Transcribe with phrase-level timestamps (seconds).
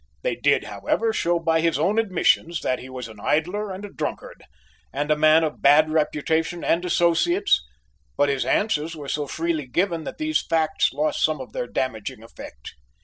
[0.23, 3.93] They did, however, show by his own admissions, that he was an idler and a
[3.93, 4.45] drunkard,
[4.91, 7.63] and a man of bad reputation and associates,
[8.17, 12.23] but his answers were so freely given that these facts lost some of their damaging
[12.23, 12.73] effect.